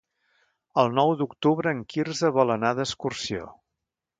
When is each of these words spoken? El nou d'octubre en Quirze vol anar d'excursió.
El 0.83 0.89
nou 0.99 1.13
d'octubre 1.19 1.73
en 1.77 1.83
Quirze 1.95 2.33
vol 2.41 2.55
anar 2.55 2.73
d'excursió. 2.81 3.47